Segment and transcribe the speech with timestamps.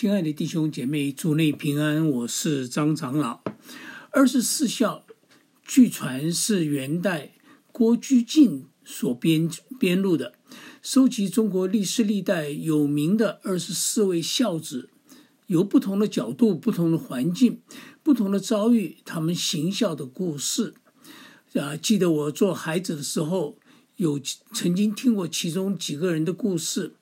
[0.00, 2.08] 亲爱的弟兄姐妹，祝内平安。
[2.08, 3.40] 我是张长老。
[4.12, 5.04] 二十四孝，
[5.66, 7.32] 据传是元代
[7.72, 10.34] 郭居敬所编编录的，
[10.80, 14.88] 收集中国历史历代有名的二十四位孝子，
[15.48, 17.60] 由不同的角度、不同的环境、
[18.04, 20.74] 不同的遭遇，他们行孝的故事。
[21.54, 23.58] 啊，记得我做孩子的时候，
[23.96, 24.20] 有
[24.52, 26.94] 曾经听过其中几个人的故事。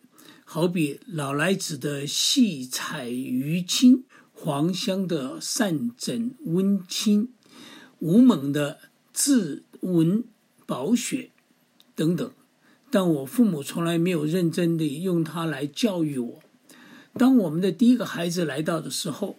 [0.49, 7.31] 好比老来子的细采于亲，黄香的善枕温馨，
[7.99, 8.79] 吴猛的
[9.13, 10.23] 自文
[10.65, 11.31] 饱雪
[11.97, 12.31] 等等，
[12.93, 16.41] 但我父母从来没有认真的用它来教育我。
[17.15, 19.37] 当我们的第一个孩子来到的时候，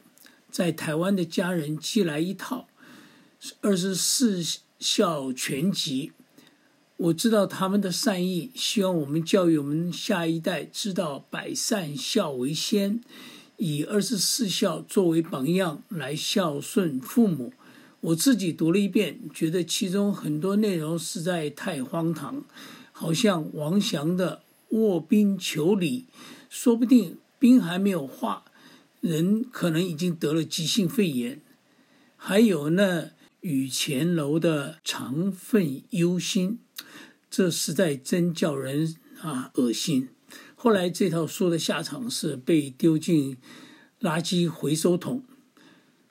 [0.51, 2.67] 在台湾的家人寄来一套
[3.61, 4.43] 《二十四
[4.77, 6.11] 孝全集》。
[6.97, 13.01] 我知道他们的善意，希望我们教育我们下一代知道百善孝为先，
[13.57, 17.53] 以二十四孝作为榜样来孝顺父母。
[18.01, 22.43] 我自己读了一遍，觉得其中很多内容实在太荒唐，
[22.91, 26.05] 好像王祥的卧冰求鲤，
[26.49, 28.45] 说不定冰还没有化，
[29.01, 31.39] 人可能已经得了急性肺炎。
[32.15, 36.57] 还有那雨前楼的肠愤忧心。
[37.29, 40.09] 这实在真叫人啊恶心。
[40.55, 43.37] 后来这套书的下场是被丢进
[44.01, 45.23] 垃圾回收桶。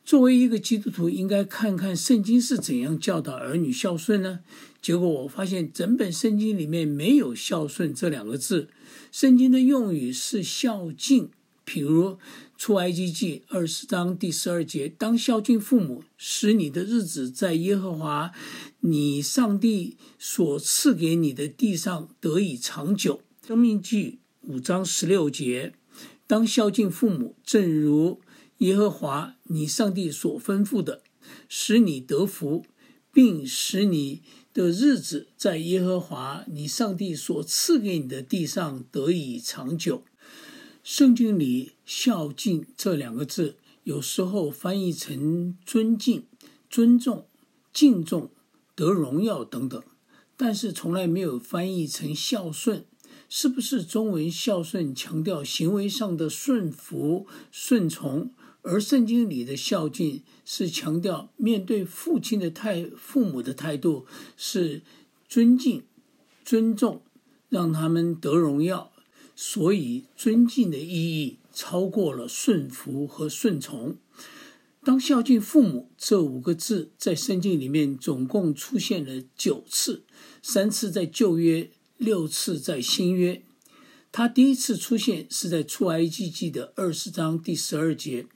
[0.05, 4.41] 作为一个基督徒，应该看看圣经是怎样教导儿女孝顺呢？
[4.81, 8.69] 结果我发现整本圣经里面没有“孝顺”这两个字，
[9.11, 11.31] 圣经的用语是“孝敬”。
[11.67, 12.17] 譬如
[12.57, 18.31] 出埃及记二十章第十二节：“当孝敬父母，使你的日子在耶和华
[18.81, 25.75] 你上帝所赐给你的地上得以长久。”生命记五章十六节
[26.29, 28.21] ：“当孝敬父母，正如
[28.59, 31.03] 耶和华你上帝所吩咐的，
[31.49, 32.65] 使你得福，
[33.13, 34.23] 并使你
[34.55, 40.05] 的日子在耶和华你上帝所赐给你的地上得以长久。”
[40.89, 46.23] 圣经里“孝敬”这两个字，有时候翻译成尊敬、
[46.71, 47.27] 尊重、
[47.73, 48.31] 敬重、
[48.77, 49.83] 得荣耀等等，
[50.37, 52.85] 但是从来没有翻译成孝顺。
[53.29, 58.31] 是不是中文孝顺强调行为上的顺服、顺从，
[58.63, 64.83] 而圣经里的孝敬是强调面对父亲的态、父母的态度是
[65.29, 65.83] 尊敬、
[66.45, 67.03] 尊重，
[67.49, 68.93] 让他们得荣耀。
[69.39, 73.97] 所以，尊敬的意义超过了顺服和顺从。
[74.83, 80.05] 当孝敬父母这五个字在圣经里面总共出现了九次，
[80.41, 83.43] 三次在旧约，六次在新约。
[84.11, 88.27] 它第一次出现是在出埃及记的二十章第十二节：“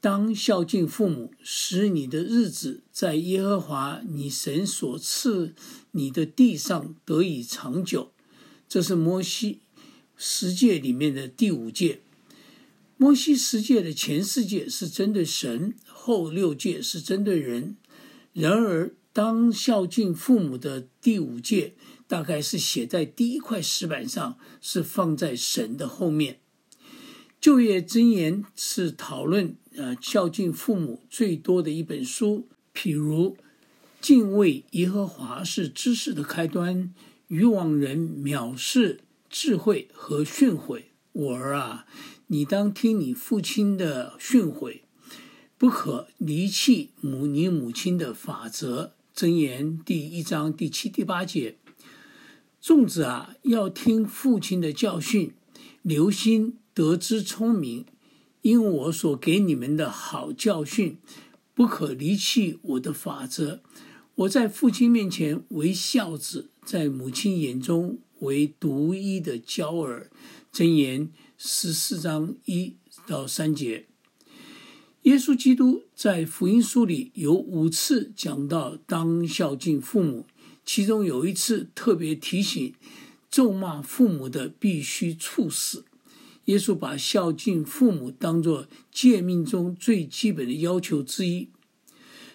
[0.00, 5.54] 当孝敬父母，使你的日子在耶和华你神所赐
[5.90, 8.12] 你的地上得以长久。”
[8.66, 9.60] 这是摩西。
[10.16, 12.00] 十诫里面的第五诫，
[12.96, 17.76] 摩西十诫的前四诫是针对神，后六诫是针对人。
[18.32, 21.74] 然而，当孝敬父母的第五诫，
[22.06, 26.38] 大概是写在第一块石板上，是放在神的后面。
[27.40, 33.36] 就业箴言是讨论呃孝敬父母最多的一本书，譬如
[34.00, 36.92] 敬畏耶和华是知识的开端，
[37.28, 39.00] 愚妄人藐视。
[39.38, 41.84] 智慧和训诲，我儿啊，
[42.28, 44.80] 你当听你父亲的训诲，
[45.58, 48.94] 不可离弃母你母亲的法则。
[49.14, 51.58] 箴言第一章第七、第八节，
[52.62, 55.34] 粽子啊，要听父亲的教训，
[55.82, 57.84] 留心得之聪明，
[58.40, 60.96] 因我所给你们的好教训，
[61.52, 63.60] 不可离弃我的法则。
[64.14, 67.98] 我在父亲面前为孝子，在母亲眼中。
[68.20, 70.10] 为独一的娇儿，
[70.52, 72.76] 箴言十四章一
[73.06, 73.86] 到三节。
[75.02, 80.26] 耶稣基督在福音书里有五次讲到当孝敬父母，
[80.64, 82.74] 其中有一次特别提醒，
[83.30, 85.84] 咒骂父母的必须处死。
[86.46, 91.48] 耶稣把孝敬父母当作诫命中最基本的要求之一。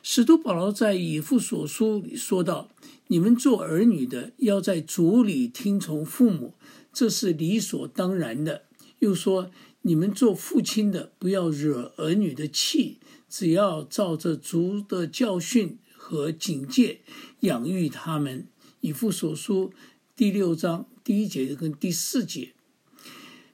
[0.03, 2.69] 使徒保罗在以父所书里说道。
[3.07, 6.53] 你们做儿女的要在主里听从父母，
[6.93, 8.63] 这是理所当然的。
[8.99, 9.51] 又说，
[9.81, 17.01] 你们做父亲的不要惹儿女的气，只要照着主的教训和警戒
[17.41, 18.47] 养育他们。
[18.79, 19.73] 以父所书
[20.15, 22.53] 第六章第一节跟第四节，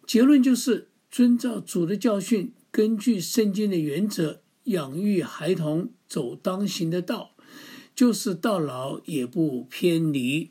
[0.06, 7.31] 结论就是遵照主的教训，根据圣经的原则养育孩童，走当行的道，
[7.96, 10.50] 就是到老也不偏离。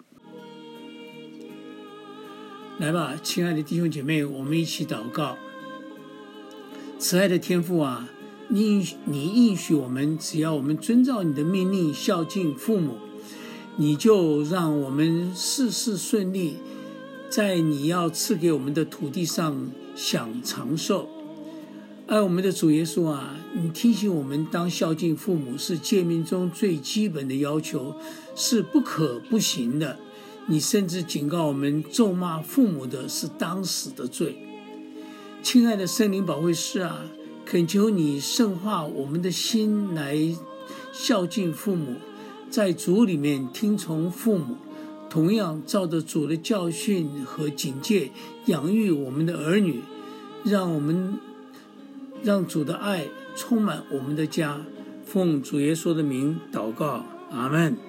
[2.79, 5.37] 来吧，亲爱的弟兄姐妹，我们一起祷告。
[6.99, 8.09] 慈爱的天父啊，
[8.49, 12.97] 你你应许我们，只要我们遵照你的命令，孝敬父母，
[13.77, 16.57] 你就让我们事事顺利，
[17.29, 21.11] 在你要赐给我们的土地上享长寿。
[22.07, 27.95] 爱我们的主耶稣啊，你提醒我们，当孝敬父母是诫命中最基本的要求，
[28.35, 29.99] 是不可不行的。
[30.45, 34.37] 你甚至警告我们，咒骂父母的是当死的罪。
[35.43, 37.07] 亲爱的圣灵保惠师啊，
[37.47, 40.19] 恳求你圣化我们的心，来
[40.93, 41.95] 孝敬父母，
[42.51, 44.57] 在主里面听从父母，
[45.09, 48.11] 同样照着主的教训和警戒
[48.45, 49.81] 养育我们的儿女，
[50.45, 51.19] 让我们
[52.23, 53.07] 让主的爱
[53.37, 54.59] 充满我们的家。
[55.05, 57.86] 奉主耶稣的名祷告，阿门。